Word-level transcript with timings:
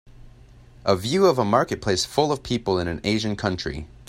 A 0.83 0.95
view 0.95 1.27
of 1.27 1.37
a 1.37 1.45
marketplace 1.45 2.05
full 2.05 2.31
of 2.31 2.41
people 2.41 2.79
in 2.79 2.87
an 2.87 3.01
asian 3.03 3.35
country. 3.35 3.87